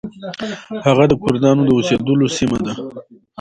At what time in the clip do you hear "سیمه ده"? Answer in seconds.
2.37-2.73